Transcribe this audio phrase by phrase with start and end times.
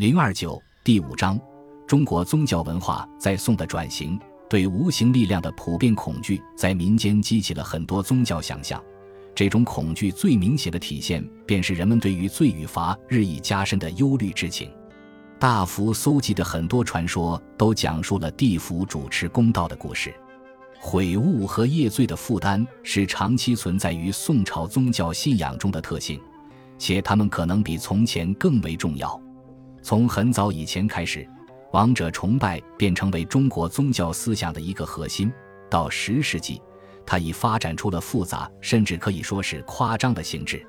[0.00, 1.38] 零二九第五章：
[1.86, 8.82] 中国宗教文化在宋的转型，对无形力量的普遍恐惧，在民间激起了很多宗教想象。
[9.34, 14.72] 这种恐惧最明显的体现，便是人们对于罪与罚日益加深的忧虑之情。
[15.38, 20.14] 大幅搜集的很多传说，都讲述了地府主持公道的故事。
[20.78, 26.18] 悔悟和业罪的负担是长期存在于宋朝宗教信仰中的特性，
[26.78, 29.20] 且他们可能比从前更为重要。
[29.82, 31.26] 从很早以前开始，
[31.72, 35.32] 王者崇拜便成为中国宗教思想的一个核心。
[35.70, 36.60] 到十世纪，
[37.06, 40.64] 它已发展出了复杂，甚至可以说是夸张的性质。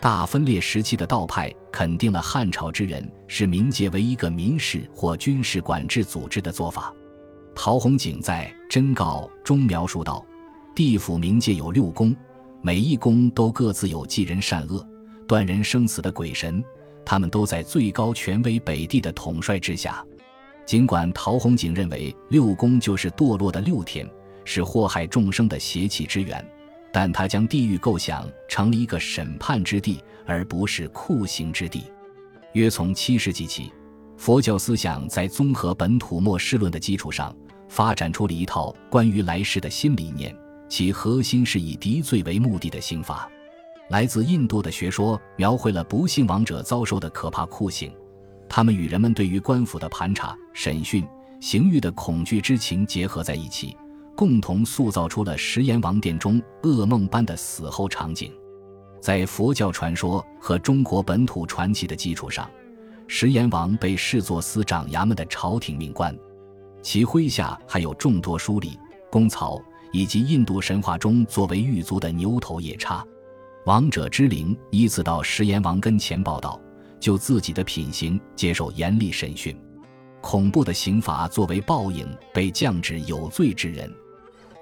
[0.00, 6.94] 大分裂时期的道派肯定了汉朝之人是冥界为一个民事或军事管制组织的做法。
[7.54, 10.22] 陶弘景在《真告》中描述道
[10.74, 12.14] ：“地府冥界有六宫，
[12.60, 14.86] 每一宫都各自有记人善恶、
[15.26, 16.62] 断人生死的鬼神，
[17.04, 20.04] 他们都在最高权威北帝的统帅之下。
[20.64, 24.08] 尽管陶弘景认为六宫就是堕落的六天，
[24.44, 26.44] 是祸害众生的邪气之源，
[26.92, 31.84] 但他将地狱构想成了一个审判之地，而不是酷刑之地。
[32.52, 33.72] 约从七世纪起，
[34.16, 37.34] 佛教思想在综合本土末世论的基础上。”
[37.66, 40.36] 发展出了一套关于来世的新理念，
[40.68, 43.28] 其核心是以敌罪为目的的刑罚。
[43.90, 47.92] 来自印度的学说描绘了不幸亡者遭受的可怕酷刑，
[48.48, 51.06] 他们与人们对于官府的盘查、审讯、
[51.38, 53.76] 刑狱的恐惧之情结合在一起，
[54.16, 58.32] 共同塑造出了食阎王殿中噩梦般的死后场景。
[59.00, 62.50] 在佛教传说和中国本土传奇的基础上，
[63.06, 66.16] 食阎王被视作司掌衙门的朝廷命官。
[66.80, 68.78] 其麾下还有众多书吏、
[69.10, 69.60] 公曹，
[69.92, 73.04] 以及印度神话中作为狱卒的牛头夜叉。
[73.66, 76.60] 王者之灵依次到食盐王跟前报道，
[77.00, 79.56] 就自己的品行接受严厉审讯。
[80.20, 83.90] 恐怖的刑罚作为报应被降至有罪之人。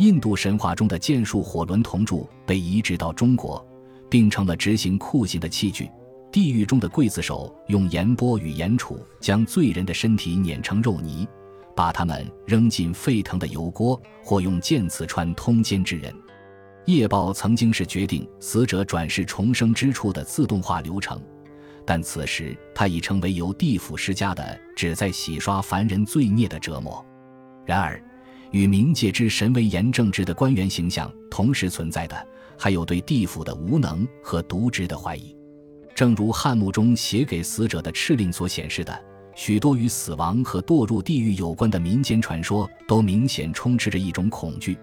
[0.00, 3.66] 印度神话中的剑术火轮铜柱被移植到中国，
[4.10, 5.90] 并成了执行酷刑的器具。
[6.30, 11.26] 地狱中的刽子手用盐钵与盐杵将罪人的身体碾成肉泥。
[11.74, 16.14] 把他们扔进沸腾的油锅，或用剑刺穿通奸之人。
[16.94, 21.20] 夜报曾经是决定死者转世重生之处的自动化流程，
[21.84, 27.04] 但此时它已成为由地府施加的旨在洗刷凡人罪孽的折磨。
[27.66, 28.02] 然而，
[28.50, 32.26] 与冥界之神为严正直的官员形象同时存在的，
[32.58, 35.36] 还有对地府的无能和渎职的怀疑。
[35.94, 39.04] 正如汉墓中写给死者的敕令所显示的。
[39.36, 44.76] 许多与死亡和堕入地狱有关的民间传说，都明显充斥着一种恐惧：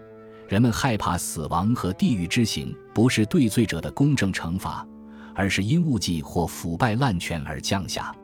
[0.47, 4.87] 人们害怕死亡和地狱之刑不是对罪者的公正惩罚，
[5.35, 8.15] 而是因误计或腐败滥权而降下。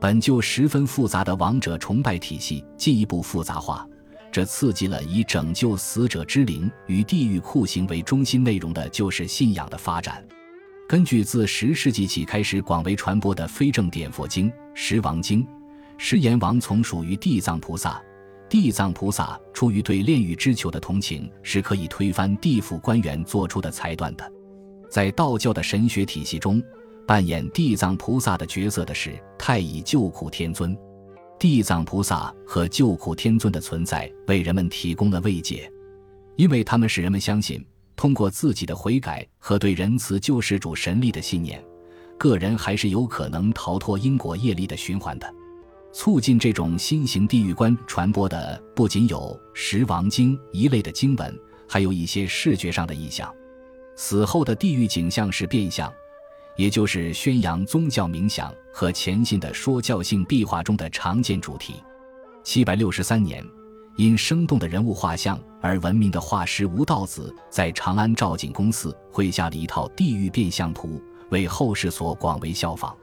[0.00, 3.86] 本就十分复杂的王者崇拜体系进一步复杂化，
[4.32, 10.26] 这刺激了以拯救死者之灵与地狱酷刑为中心内容的救世信仰的发展。
[10.88, 15.44] 根据自十世纪起开始广为传播的非正典佛经《十王经》。
[16.02, 18.02] 食阎王从属于地藏菩萨，
[18.50, 24.32] 地藏菩萨出于对炼狱之求的同情，是可以推翻地府官员做出的裁断的。
[24.90, 26.60] 在道教的神学体系中，
[27.06, 30.76] 扮演地藏菩萨的角色的是太乙救苦天尊。
[31.38, 35.70] 地藏菩萨和救苦天尊的存在为人们提供了慰藉，
[36.34, 41.64] 因为他们使人们相信，通过自己的悔改和对仁慈救世主神力的信念，
[42.18, 45.34] 个人还是有可能逃脱因果业力的循环的。
[45.92, 49.18] 促进这种新型地狱观传播的不仅有
[49.52, 53.32] 《十王经》一类的经文，还有一些视觉上的意象。
[53.96, 55.92] 死后的地狱景象是变相，
[56.56, 61.74] 也就是宣扬宗教冥想和前进的说教性壁画中的常见主题。
[62.42, 63.44] 七百六十三年，
[63.96, 72.96] 因生动的人物画像而闻名的画师吴道子，在长安赵景公寺绘下了一套地狱变相图，为后世所广为效仿。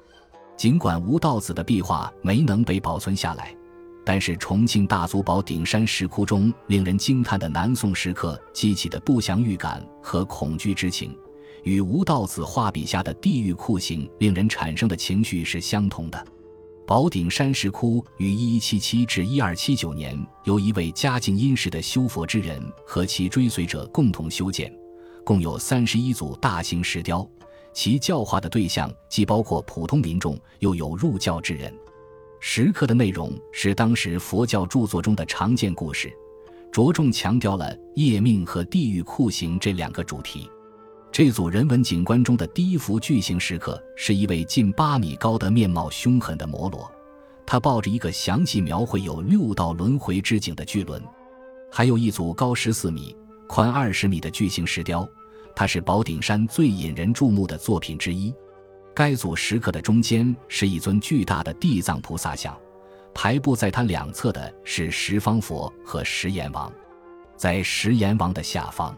[0.58, 3.56] 尽管吴道子的壁画没能被保存下来，
[4.04, 11.16] 但是重庆大足堡顶山石窟中令人惊叹的南宋石刻激起的不祥预感和恐惧之情，
[11.64, 16.26] 与吴道子画笔下的地狱酷刑令人产生的情绪是相同的。
[16.88, 24.74] 宝顶山石窟于1177至1279年由一位家境殷实的修佛之人和其追随者共同修建，
[25.24, 27.30] 共有三十一组大型石雕。
[27.78, 31.72] 其教化的对象既包括普通民众，又有入教之人。
[32.40, 36.12] 石刻的内容是当时佛教著作中的常见故事，
[36.72, 40.50] 着重强调了业命和地狱酷刑这两个主题。
[41.12, 46.92] 这组人文景观中的第一幅巨型石刻是一位近八米高的面貌凶狠的摩罗，
[47.46, 51.00] 他抱着一个详细描绘有六道轮回之景的巨轮，
[51.72, 53.16] 还有一组高十四米、
[53.48, 55.08] 宽二十米的巨型石雕，
[55.58, 58.32] 它是宝顶山最引人注目的作品之一。
[58.94, 62.56] 该组石刻的中间是一尊巨大的地藏菩萨像，
[63.12, 66.72] 排布在它两侧的是十方佛和十阎王，
[67.36, 68.96] 在十阎王的下方，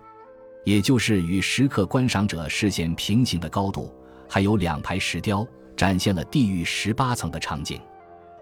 [0.65, 3.89] 也就是与石刻观赏者视线平行的高度，
[4.27, 5.47] 还有两排石雕，
[5.77, 7.79] 展现了地狱十八层的场景。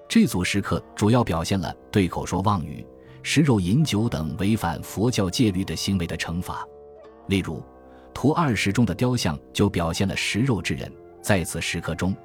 [0.09, 2.83] 这组石刻主要表现了对口说妄语、
[3.21, 6.67] 食肉饮酒等违反佛教戒律的行为的惩罚。
[7.27, 7.61] 例如，
[8.17, 10.91] 图二十中的雕像就表现了食肉之人。
[11.21, 12.15] 在此时刻中，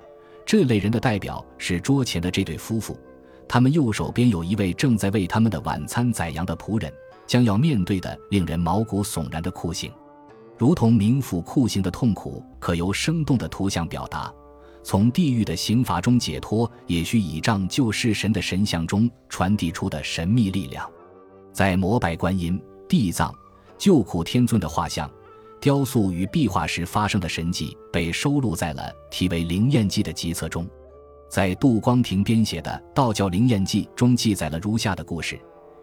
[0.46, 2.98] 这类人的代表是桌前的这对夫妇，
[3.46, 6.90] 他们右手边有一位正在为他们的晚餐宰羊的仆人，
[7.26, 9.92] 将要面对的令人毛骨悚然的酷刑，
[10.56, 14.32] 如同冥府酷刑的痛苦，可由生动的图像表达。
[14.82, 20.90] 从地狱的刑罚中解脱，也需倚仗救世神的神像中传递出的神秘力量。
[21.52, 22.58] 在膜拜观音、
[22.88, 23.30] 地藏、
[23.76, 25.10] 救苦天尊的画像、
[25.62, 30.68] 雕塑与壁画时发生的神迹，被收录在了题为《灵验记》的集册中。
[31.28, 35.38] 在杜光庭编写的《道教灵验记》中，记载了如下的故事：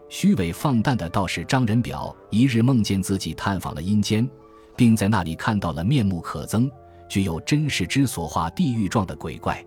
[0.10, 4.30] 虚伪放诞的道士张仁表，一日梦见自己探访了阴间，
[4.76, 6.70] 并在那里看到了面目可憎。
[7.08, 9.66] 具有真实之所化地狱状的鬼怪，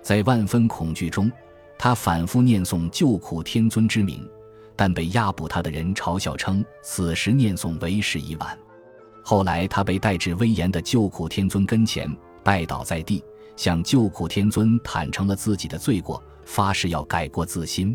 [0.00, 1.32] 在万分恐惧中，
[1.76, 4.24] 他反复念诵救苦天尊之名，
[4.76, 8.56] 但被押捕他的人嘲笑称此时念诵为时已晚。
[9.28, 12.10] 后来他被带至威严的救苦天尊跟前，
[12.42, 13.22] 拜倒在地，
[13.56, 17.94] 向救苦天尊坦诚了自己的罪过，发誓要改过自新。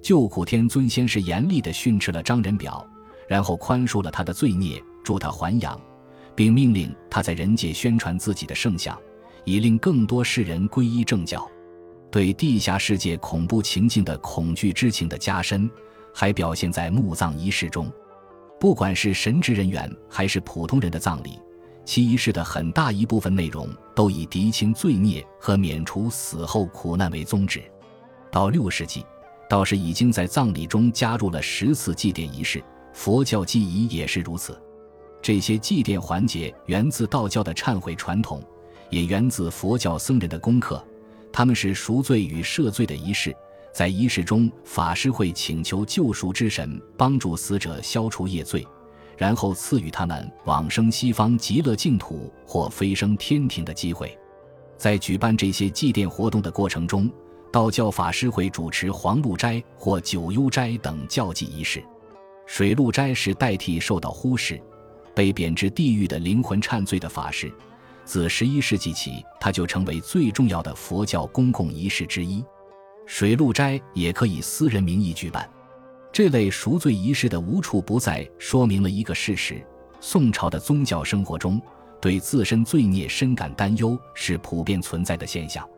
[0.00, 2.86] 救苦天尊先是严厉地训斥了张仁表，
[3.26, 5.76] 然后宽恕了他的罪孽，助他还阳。
[6.36, 8.96] 并命令他在人界宣传自己的圣像，
[9.44, 11.50] 以令更多世人皈依正教。
[12.12, 15.68] 对地下世界恐怖情境的恐惧之情的加深，
[16.14, 17.92] 还表现在墓葬仪式中。
[18.60, 21.40] 不管是神职人员还是普通人的葬礼，
[21.86, 23.66] 其仪式的很大一部分内容
[23.96, 27.62] 都以涤清罪孽和免除死后苦难为宗旨。
[28.30, 29.02] 到六世纪，
[29.48, 32.62] 道士已经在葬礼中加入了十次祭奠仪式，
[32.92, 34.60] 佛教祭仪也是如此。
[35.22, 38.42] 这些祭奠环节源自道教的忏悔传统，
[38.90, 40.84] 也源自佛教僧人的功课。
[41.32, 43.34] 他们是赎罪与赦罪的仪式，
[43.72, 48.66] 在仪式中，法师会请求救赎之神帮助死者消除业罪，
[49.16, 54.16] 然后赐予他们往生西方极乐净土或飞升天庭的机会。
[54.76, 57.10] 在举办这些祭奠活动的过程中，
[57.52, 61.82] 道教法师会主持黄露斋或九幽斋等教祭仪式。
[62.46, 64.60] 水陆斋是代替受到忽视。
[65.12, 67.52] 被贬至地狱的灵魂忏罪的法师，
[68.04, 72.42] 自十一世纪起，它就成为最重要的佛教公共仪式之一。
[73.12, 75.46] 水陆斋也可以私人名义举办。
[76.12, 79.60] 这类赎罪仪式的无处不在，说明了一个事实：
[80.00, 81.60] 宋朝的宗教生活中，
[82.00, 85.68] 对自身罪孽深感担忧是普遍存在的现象。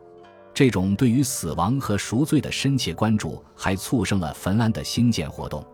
[0.53, 5.65] 这种对于死亡和赎罪的深切关注，还促生了坟庵的兴建活动。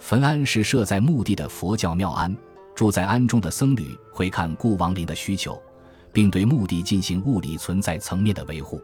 [0.00, 2.34] 坟庵是设在墓地的佛教庙庵。
[2.74, 5.62] 住在庵中的僧侣会看顾亡灵的需求，
[6.10, 8.80] 并对墓地进行物理存在层面的维护。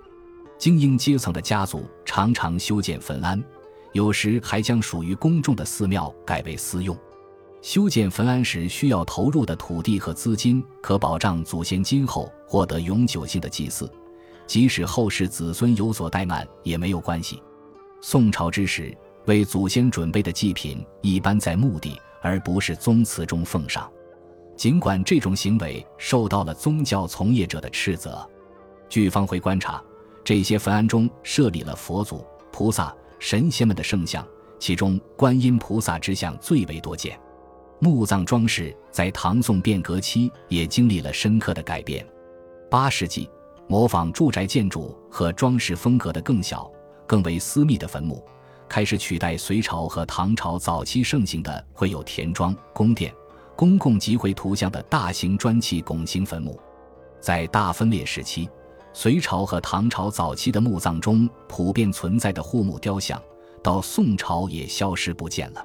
[0.61, 3.43] 精英阶层的家族常常修建坟庵，
[3.93, 6.95] 有时还将属于公众的寺庙改为私用。
[7.63, 13.91] 修建坟庵时需要投入的土地和资金，可保障祖先今后获得永久性的祭祀，
[14.47, 17.43] 即使后世子孙有所怠慢也没有关系。
[18.03, 18.95] 宋朝之时，
[19.25, 21.99] 为祖先准备的祭品一般在墓地。
[22.23, 23.91] 而不是宗祠中奉上，
[24.55, 28.29] 尽管这种行为受到了宗教从业者的斥责。
[28.91, 29.83] 据方回观察，
[30.31, 34.25] 这些坟庵中设立了佛祖、菩萨、神仙们的圣像，
[34.61, 37.19] 其中观音菩萨之像最为多见。
[37.81, 42.07] 墓葬装饰在唐宋变革期也经历了深刻的改变。
[42.71, 43.29] 八世纪，
[43.67, 46.71] 模仿住宅建筑和装饰风格的更小、
[47.09, 48.25] 更为私密的坟墓。
[48.69, 53.13] 开始取代隋朝和唐朝早期盛行的会有田庄、宫殿、
[53.57, 56.57] 公共集会图像的大型砖砌拱形坟墓。
[57.21, 58.49] 在大分裂时期，
[58.93, 63.21] 隋朝和唐朝早期的墓葬中普遍存在的护墓雕像，
[63.63, 65.65] 到宋朝也消失不见了。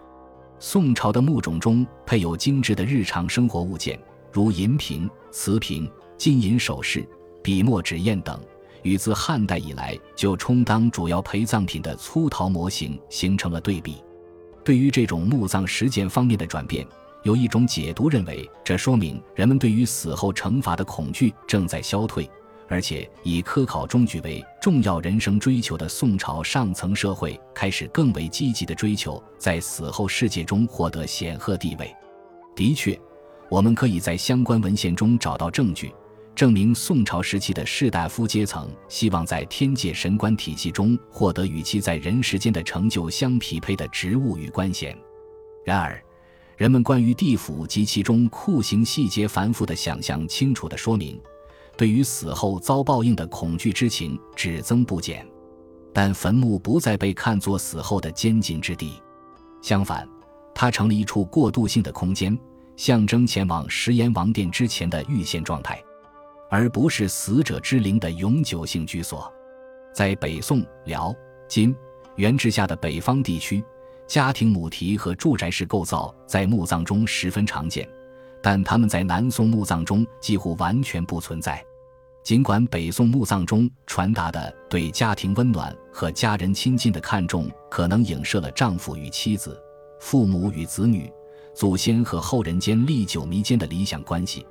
[0.59, 3.99] 宋朝的墓冢中配有精致的日常生活物件，
[4.31, 7.07] 如银瓶、瓷瓶、金银首饰、
[7.43, 8.39] 笔墨纸砚等。
[8.83, 13.95] 与自汉代以来就充当主要陪葬品的粗陶模型形成了对比。
[14.63, 16.85] 对于这种墓葬实践方面的转变，
[17.23, 22.29] 有一种解读认为，这说明人们对于死后惩罚的恐惧正在消退，
[22.67, 31.95] 而且以科考中举为重要人生追求的宋朝上层社会开始更为积极的追求在死后世界中获得显赫地位。
[32.55, 32.99] 的确，
[33.49, 35.93] 我们可以在相关文献中找到证据，
[36.33, 44.97] 证明宋朝时期的士大夫阶层希望在天界神官体系中获得与其在人世间的成就相匹配的职务与官衔。
[45.63, 46.01] 然而，
[46.57, 51.21] 人们关于地府及其中酷刑细节繁复的想象，清楚地说明。
[51.77, 55.27] 对于死后遭报应的恐惧之情只增不减，
[55.93, 59.01] 但坟墓不再被看作死后的监禁之地，
[59.61, 60.07] 相反，
[60.53, 62.37] 它成了一处过渡性的空间，
[62.77, 65.81] 象征前往食阎王殿之前的预现状态，
[66.49, 69.31] 而不是死者之灵的永久性居所。
[69.93, 71.13] 在北宋、辽、
[71.47, 71.75] 金、
[72.15, 73.63] 元之下的北方地区，
[74.07, 77.87] 家庭母题和住宅式构造在墓葬中十分常见。
[78.45, 81.65] 但他们在南宋墓葬中几乎完全不存在。
[82.23, 89.59] 尽管北宋墓葬中传达的对家庭温暖和家人亲近的看重，可能影射了丈夫与妻子、
[89.99, 91.11] 父母与子女、
[91.55, 94.45] 祖先和后人间历久弥坚的理想关系，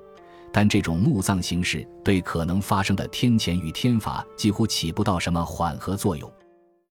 [0.52, 6.28] 但这种墓葬形式对可能发生的天谴与天罚几乎起不到什么缓和作用。